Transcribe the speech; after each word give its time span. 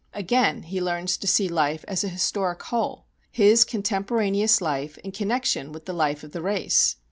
Again, 0.15 0.63
he 0.63 0.81
learns 0.81 1.15
to 1.17 1.27
see 1.27 1.47
life 1.47 1.85
as 1.87 2.03
a 2.03 2.07
historic 2.09 2.63
whole 2.63 3.05
his 3.29 3.63
contemporaneous 3.63 4.59
life 4.59 4.97
in 4.97 5.11
connection 5.11 5.71
with 5.71 5.85
the 5.85 5.93
life 5.93 6.23
of 6.23 6.31
the 6.31 6.41
race. 6.41 6.95